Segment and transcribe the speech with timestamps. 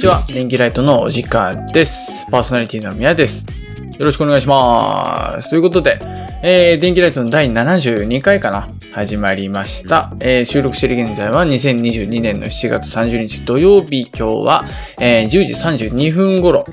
[0.00, 0.22] にちは。
[0.28, 2.26] 電気ライトのお時間です。
[2.30, 3.44] パーソナリティの宮です。
[3.98, 5.50] よろしくお願いします。
[5.50, 5.98] ということで、
[6.42, 10.14] えー、電気ライトの第72回かな始まりました。
[10.20, 14.64] えー、収録している現在は2022年の7月30日土曜日、今日は、
[14.98, 16.64] えー、10時32分頃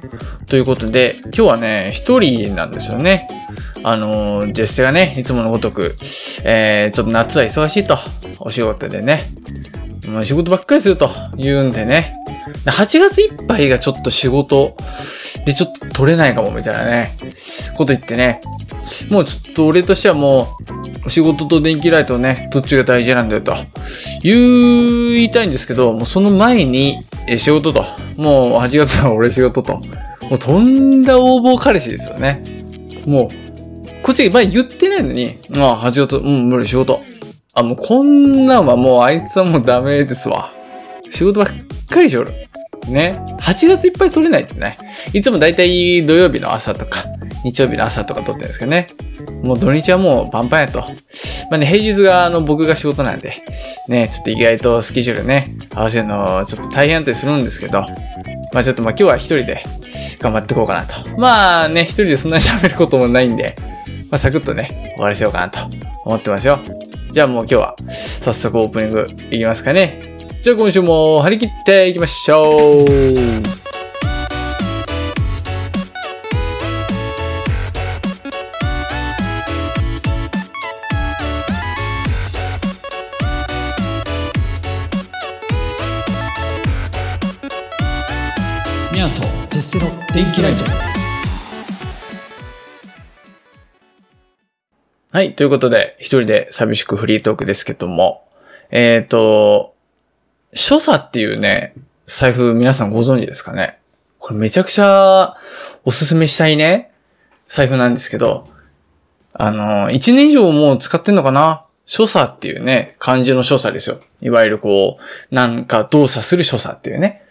[0.45, 3.27] ということで、今日はね、一人なんですよね。
[3.83, 5.97] あのー、ジェステがね、いつものごとく、
[6.45, 7.97] えー、ちょっと夏は忙しいと、
[8.39, 9.25] お仕事でね、
[10.07, 12.13] もう仕事ばっかりすると言うんでね、
[12.65, 14.75] 8月いっぱいがちょっと仕事
[15.45, 17.11] でちょっと取れないかもみたいなね、
[17.77, 18.41] こと言ってね、
[19.09, 20.47] もうちょっと俺としてはも
[21.05, 23.55] う、仕事と電気ライトね、どっちが大事なんだよと、
[24.23, 26.97] 言いたいんですけど、もうその前に、
[27.27, 27.83] え仕事と、
[28.15, 29.77] もう8月は俺仕事と、
[30.29, 32.43] もうとんだ応募彼氏ですよね。
[33.05, 37.01] もう、こっち前言ってないのに、ああ、8月、うん、無理仕事。
[37.53, 40.51] あ、もうこんなんはもうあいつはもうダメですわ。
[41.11, 41.49] 仕事ばっ
[41.89, 42.31] かりしおる。
[42.89, 43.19] ね。
[43.39, 44.77] 8月いっぱい取れないってね。
[45.13, 47.03] いつもだいたい土曜日の朝とか、
[47.43, 48.89] 日曜日の朝とか撮ってるんですけどね。
[49.43, 50.79] もう土日はもうパンパンやと。
[50.79, 53.33] まあね、平日があの僕が仕事なんで、
[53.87, 57.81] ね、ちょっと意外とスケジュールね、合わせるのちょっと大変だったりするんですけど、
[58.53, 59.63] まあちょっとまあ今日は一人で
[60.19, 61.19] 頑張っていこうかなと。
[61.19, 63.55] まあね、一人でそんなに喋ることもないんで、
[64.09, 65.59] まあサクッとね、終わらせようかなと
[66.05, 66.59] 思ってますよ。
[67.11, 67.75] じゃあもう今日は
[68.21, 70.16] 早速オープニングいきますかね。
[70.47, 72.85] じゃあ今週も張り切っていきましょう。
[88.93, 90.63] ミヤとジェステの電気ライト
[95.11, 95.35] はい。
[95.35, 98.23] ということで、一人で寂しくフリートークですけども、
[98.71, 99.75] えっ、と、
[100.53, 101.73] 所作っていうね、
[102.05, 103.79] 財布皆さんご存知ですかね？
[104.19, 105.35] これめちゃくちゃ
[105.85, 106.91] おすすめしたいね、
[107.47, 108.47] 財布なんですけど、
[109.33, 111.65] あの、1年以上もう使ってんのかな？
[111.85, 113.99] 所作っていうね、漢字の所作ですよ。
[114.21, 117.23] いわゆるこう、なんか動作する所作っていうね。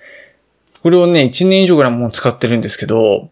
[0.83, 3.31] これをね、1年以上ぐらいもう使ってるんですけど、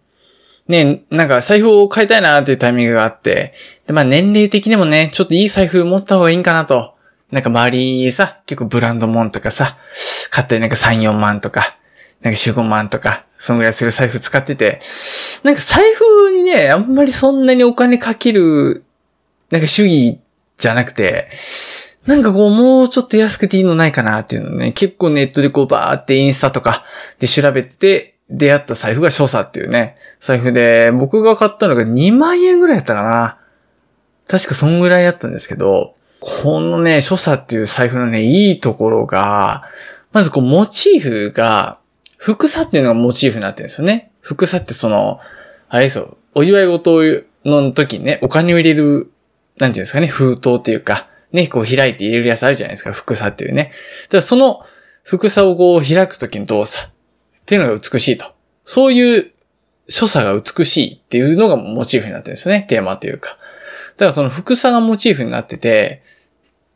[0.67, 3.55] ね、なんか財布を買いたいなっていうタイミングがあって、
[3.87, 6.94] で、まあ年齢的にもね、ちょっといい財布持った方がいいんかなと。
[7.35, 9.77] なんか周りさ、結構ブランドもんとかさ、
[10.31, 11.77] 買ったりなんか3、4万とか、
[12.21, 14.81] なんか4、5万とか、そのぐらいする財布使ってて、
[15.43, 18.85] なんか財布にね、あんまりそんなにお金かける、
[19.51, 20.21] なんか主義
[20.59, 21.29] じゃなくて、
[22.07, 26.85] なんかこう、もうちょっと安くていいのないかなっていうのね、結構ネットでこうバーってインスタとか
[27.19, 33.39] で調べてて、出会った財布が所作っていうね、財布で、僕が買ったのが2万円ぐらいやったかな。
[34.29, 35.97] 確かそんぐらいやったんですけど、
[36.27, 39.65] このね、所作っていう財布のね、いいところが、
[40.11, 41.79] まずこう、モチーフが、
[42.17, 44.11] 服さっていうのがモチーフになってるんですよね。
[44.23, 45.21] 服さってその、
[45.69, 49.11] あれですよ、お祝い事の時にね、お金を入れる、
[49.59, 53.73] なんていうんですかね、封筒っていうか、ね、こう開いて入れるやつあるじゃないですか、服さっていうね。
[54.05, 54.65] だからその、
[55.03, 56.91] 服さをこう開く時の動作っ
[57.45, 58.33] ていうのが美しいと。
[58.65, 59.31] そういう
[59.91, 63.37] 所作が美しいっていうのがモチーフになってるんですよね、テーマというか。
[63.99, 66.03] だからその服さがモチーフになってて、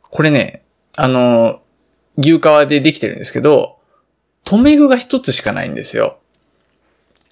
[0.09, 0.63] これね、
[0.95, 1.61] あの、
[2.17, 3.77] 牛革でできてるんですけど、
[4.43, 6.19] 留め具が一つしかないんですよ。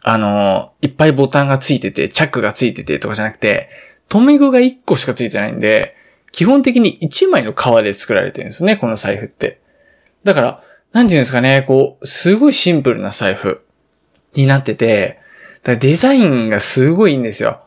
[0.04, 3.70] あの、いっぱいボタンがついてて、チャックがついててとかじゃなくて、
[4.10, 5.96] 留め具が一個しかついてないんで、
[6.32, 9.60] 基本的に一枚の革で作られてるんですね、この財布って。
[10.24, 10.64] だから、
[10.94, 13.66] なんていうんですかね、こう、すごいシンプルな財布
[14.34, 15.20] になってて、
[15.64, 17.62] だからデザインがすごいいいんですよ。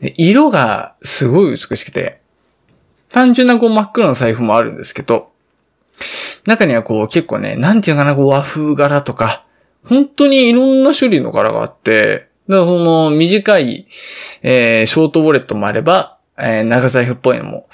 [0.00, 2.20] で色がすごい美しくて、
[3.10, 5.30] 単純なこう真っ黒な財布もあるんですけど、
[6.46, 9.44] 中にはこう結構ね、なんていうかな、こう和風柄とか、
[9.84, 13.86] 本当にいろんな種類の柄があって、だからその短い、
[14.42, 17.68] えーショートウォレットもあれば、えー長財布っぽいのも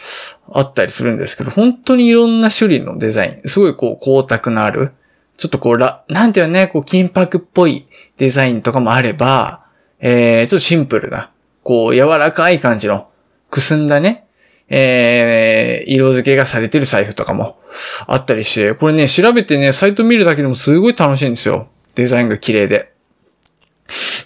[0.50, 4.92] あったりするんですけど、本当にいろんな種類のデザイン、すごいこう光沢のある、
[5.36, 7.86] ちょっとこうら、なんていうのね、こう金箔っぽい
[8.18, 9.64] デザインとかもあれば、
[9.98, 11.30] えー、ちょっとシンプルな、
[11.62, 13.08] こう柔らかい感じの、
[13.50, 14.26] くすんだね、
[14.74, 17.60] えー、色付けがされてる財布とかも
[18.06, 21.68] あったりして、これね、調べてね、サイト見るだけでもすごい楽しいんですよ。
[21.94, 22.94] デザインが綺麗で。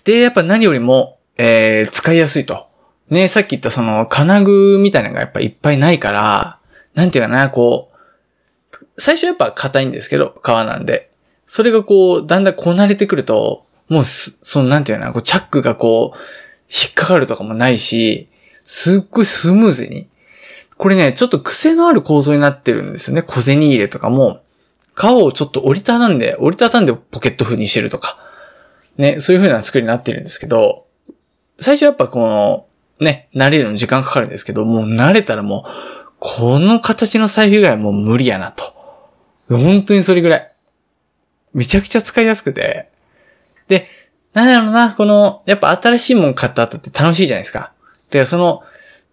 [0.04, 2.68] で、やっぱ何よりも、えー、使いやすいと。
[3.10, 6.60] ね、さっき言ったその金具みたいなのがやっぱいっぱいないから、
[6.94, 7.90] なんていうかな、こ
[8.72, 11.10] う、最初やっぱ硬いんですけど、革なんで。
[11.48, 16.18] それがこう、だんだんこなれてくると、もう、そのなんていうのかな、こうチャックがこう、
[16.68, 18.28] 引っかかるとかもないし、
[18.62, 20.08] すっごいスムーズに。
[20.78, 23.22] これね、ちょっと癖のある構造になってるんですよね。
[23.22, 24.42] 小銭入れとかも、
[24.94, 28.18] 革をちょっと折りたたんで、折りたたんでポケット風にしてるとか、
[28.98, 30.86] ね、そういう風な作りになってるんですけど、
[31.58, 32.66] 最初やっぱこの、
[33.00, 35.70] ね、慣れるのに時間かかるんですけど、もう慣れたらもう、
[36.18, 38.64] この形の財布以外はもう無理やなと。
[39.48, 40.52] 本当にそれぐらい。
[41.52, 42.90] めちゃくちゃ使いやすくて。
[43.68, 43.88] で、
[44.32, 47.72] なんだろうな、この、やっぱ新しいもん買った後って楽しいじゃないですか。
[48.10, 48.62] で、その、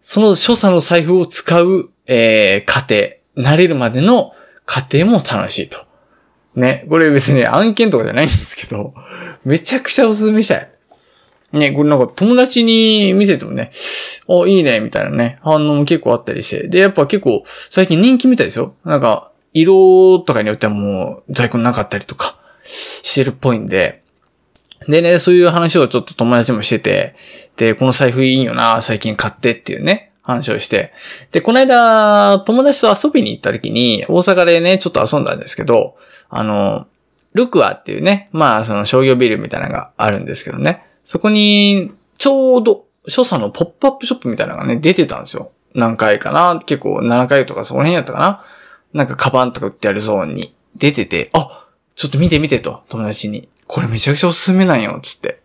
[0.03, 2.95] その所作の財布を使う、えー、過程、
[3.37, 4.33] 慣れるまでの
[4.65, 5.79] 過程も楽しいと。
[6.55, 8.93] ね、これ別に案件とかじゃないんですけど、
[9.45, 10.69] めちゃくちゃおすすめしたい。
[11.53, 13.71] ね、これなんか友達に見せてもね、
[14.27, 16.67] あ、いいね、みたいなね、反応も結構あったりして。
[16.67, 18.75] で、やっぱ結構最近人気みたいですよ。
[18.83, 24.02] なんか、色とかによってはもう在庫なかったりとかしてるっぽいんで、
[24.87, 27.15] でね、そういう話をちょっと友達もしてて、
[27.57, 30.93] で、この財布いいよな、最近買ってっていうね、話をして。
[31.31, 35.97] で、この間、友達と遊びに行った時に、大阪でね、ちょっと遊んだんですけど、
[36.29, 36.87] あの、
[37.33, 40.85] ルクアっていうね、まあ、その商業ビルみたいなのがあるんですけどね。
[41.03, 45.51] そこに、ちょうど、所作のポップアップショップみたいなのがね、出てたんですよ。
[45.75, 48.43] 何回かな結構7回とかその辺やったかな
[48.93, 53.49] なんかカバンとか売ってあるゾーンに出てて、あちょっと見て見てと、友達に。
[53.67, 55.41] これめちゃくちゃおすすめなんよ、つって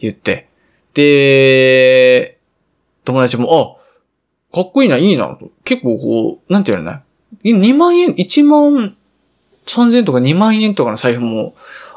[0.00, 0.48] 言って。
[0.94, 2.38] で、
[3.04, 3.78] 友達も、
[4.52, 7.02] あ、かっこいいな、いいな、結構こう、なんて言うのね。
[7.44, 8.96] 2万円、1万
[9.66, 11.54] 3000とか2万円とかの財布も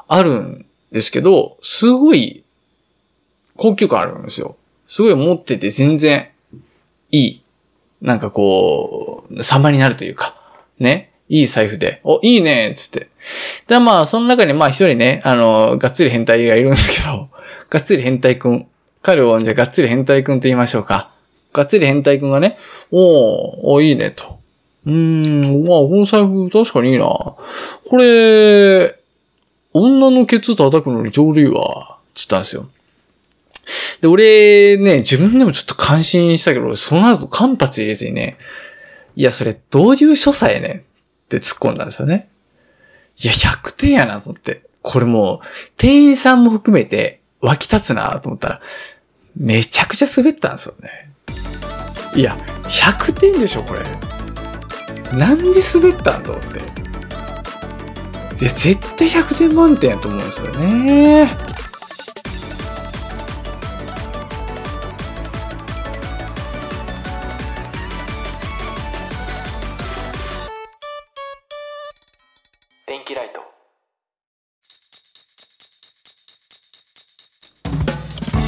[0.07, 2.43] あるんですけど、すごい
[3.57, 4.55] 高級感あるんですよ。
[4.87, 6.29] すごい持ってて全然
[7.11, 7.41] いい。
[8.01, 10.35] なんかこう、様になるというか、
[10.79, 11.11] ね。
[11.27, 13.09] いい財布で、お、いいねつって。
[13.67, 17.29] で、まあ、その中にまあ一人ね、あの、がっつり変態がいるんですけど、
[17.69, 18.67] がっつり変態くん。
[19.01, 21.11] 彼をじゃがっつり変態くんと言いましょうか。
[21.53, 22.57] がっつり変態くんがね、
[22.91, 24.39] おおいいねと。
[24.85, 27.05] うーん、まあ、この財布確かにいいな。
[27.07, 27.37] こ
[27.97, 28.95] れ、
[29.73, 31.97] 女のケツ叩くのにちょうどいいわ。
[32.13, 32.69] つったんですよ。
[34.01, 38.37] で、俺ね、自分でもちょっと感心したけど、その後間髪入れずにね、
[39.15, 40.83] いや、それどういう所作やねん
[41.25, 42.29] って突っ込んだんですよね。
[43.17, 44.63] いや、100点やなと思って。
[44.81, 45.45] これもう、
[45.77, 48.61] 店員さんも含めて湧き立つなと思ったら、
[49.35, 51.11] めちゃくちゃ滑ったんですよね。
[52.15, 53.81] いや、100点でしょ、これ。
[55.17, 56.59] なんで滑ったんと思って。
[58.41, 61.44] いや、絶対100点満点やと思うんですよね。
[72.95, 73.41] 電気ライト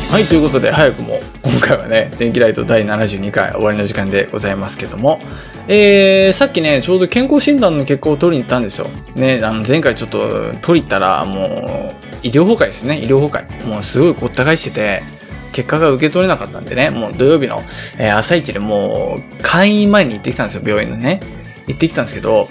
[0.09, 5.19] はい、ということで、早くも今回はね、電気ライト第72回終わりの時間でございますけども、
[5.67, 8.87] えー、さっきね、ちょうど健康診断の結果を取りに行ったんですよ。
[9.15, 13.67] ね、あの前回ちょっと取り行ったら、もう、医療崩壊ですね、医療崩壊。
[13.67, 15.03] もうすごいごった返してて、
[15.51, 17.61] 結果が受け取れなかったんでね、もう土曜日の、
[17.99, 21.19] え、朝一でもう、会員前に行ってきたんですよ、病院のね。
[21.67, 22.47] 行ってきたんですけど、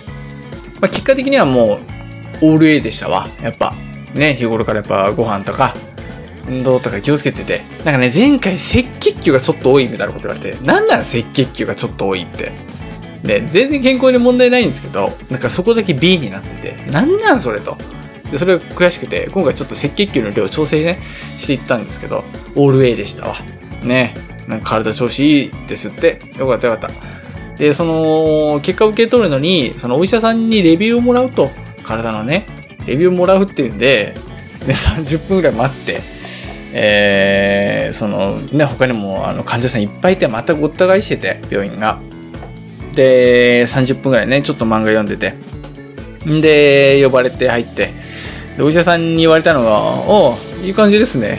[0.81, 1.81] まあ、結果的にはも
[2.43, 3.75] う、オール A でしたわ、やっぱ。
[4.14, 5.75] ね、日頃からやっぱご飯とか、
[6.49, 7.62] 運動とか気をつけてて。
[7.84, 12.52] なんかね、前回赤血球がちょっと多いみたいなこと言われて、なんなん赤血球がちょっと多いって。
[13.23, 17.76] で、全然健康に問題ないんですけど、なんかそこだけ B になってて、なんなんそれと。
[18.30, 20.99] で、それが悔しくて、今回ちょっと赤血球の量調整ね、
[21.38, 23.37] していったんですけど、オール A でしたわ。
[23.83, 24.14] ね。
[24.47, 26.21] なんか体調子いいですって。
[26.38, 27.15] よかったよかった。
[27.58, 31.50] で、その、結果を受け取るのに、そのお医者さんにレビューをもらうと、
[31.82, 32.46] 体のね、
[32.86, 34.14] レビューをもらうっていうんで、
[34.66, 36.02] で、30分ぐらい待って、
[36.72, 41.98] えー、そのね、他にもあの患者さんいっぱいいて、またごった返してて、病院が。
[42.92, 45.34] で、30分ぐらいね、ちょっと漫画読んでて。
[46.28, 47.92] んで、呼ばれて入って、
[48.56, 51.38] で、お医者さんに言われたのが、おいい感じですね。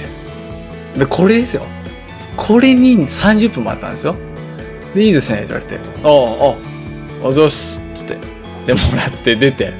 [0.97, 1.65] で、これですよ。
[2.35, 4.15] これに30分待ったんですよ。
[4.93, 5.79] で、いいですね、って言われて。
[6.03, 8.17] ああ、あ、あどうすっ、つって。
[8.65, 9.73] で、もらって出て。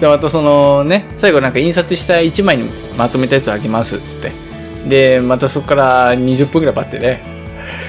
[0.00, 4.32] で、またそのね、最後なんか印刷した1枚にまとめたやつあげますっ、つって。
[4.88, 7.22] で、またそこから20分ぐらい待ってね。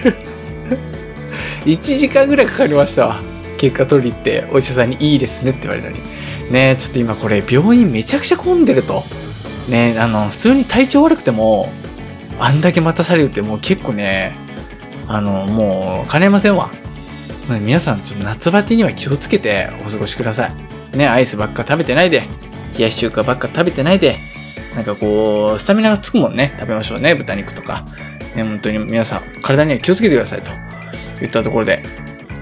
[1.66, 3.22] 1時間ぐらいかかりましたわ。
[3.58, 6.02] 結果取り行って、お医者さんにいいですねって言われたのに。
[6.52, 9.04] ねちょっと今これ病院めちゃくちゃ混んでると。
[9.68, 11.72] ねあの、普通に体調悪くても、
[12.40, 14.36] あんだけ待たされるってもう結構ね、
[15.08, 16.70] あの、もう、金ませんわ。
[17.62, 20.52] 皆さん、ちょっと夏バテには気をつけてお過ごしくださ
[20.94, 20.98] い。
[20.98, 22.28] ね、アイスばっか食べてないで、
[22.78, 24.18] 冷やし中華ばっか食べてないで、
[24.76, 27.86] なんかこう、スタミナがつくもんね、食べましょうね、豚肉とか。
[28.36, 30.52] ね、本当に皆さん、体には気をつけてくださいと
[31.20, 31.84] 言ったところで、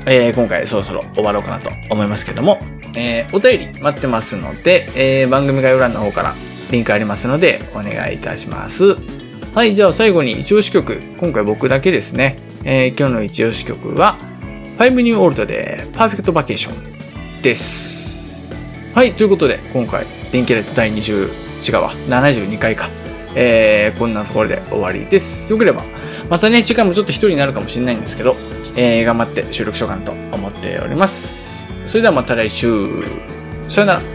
[0.07, 2.59] えー、今回そろそろ終わろうかなと思いますけども、
[2.95, 6.35] えーお便り待ってますので、えー番組概要欄の方から
[6.71, 8.97] リンクありますので、お願いいたします。
[9.53, 10.99] はい、じゃあ最後に一押し曲。
[11.17, 12.35] 今回僕だけですね。
[12.67, 14.17] えー今日の一押し曲は、
[14.79, 16.71] 5 New Old で Perfect Vacation
[17.43, 18.27] です。
[18.95, 21.27] はい、ということで、今回、電気ライト第20、
[21.63, 22.89] 違うわ、72回か。
[23.35, 25.49] えーこんなところで終わりです。
[25.51, 25.83] よければ、
[26.29, 28.35] またね、次回もちょっと一人になるかもしれないんですけど、
[28.75, 31.67] えー頑張って収録しようかなと思っております。
[31.85, 32.83] それではまた来週。
[33.67, 34.14] さよなら。